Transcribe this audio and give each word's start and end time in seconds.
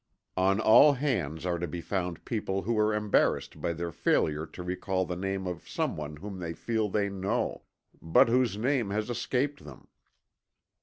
On 0.37 0.59
all 0.59 0.93
hands 0.93 1.45
are 1.45 1.59
to 1.59 1.67
be 1.67 1.79
found 1.79 2.25
people 2.25 2.63
who 2.63 2.75
are 2.79 2.91
embarassed 2.91 3.61
by 3.61 3.71
their 3.73 3.91
failure 3.91 4.47
to 4.47 4.63
recall 4.63 5.05
the 5.05 5.15
name 5.15 5.45
of 5.45 5.69
some 5.69 5.95
one 5.95 6.15
whom 6.17 6.39
they 6.39 6.53
feel 6.53 6.89
they 6.89 7.07
know, 7.07 7.65
but 8.01 8.27
whose 8.27 8.57
name 8.57 8.89
has 8.89 9.11
escaped 9.11 9.63
them. 9.63 9.89